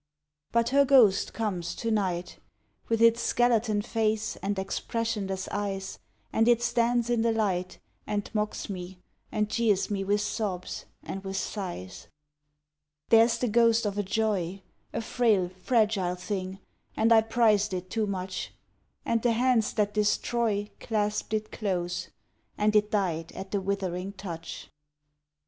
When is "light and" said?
7.31-8.27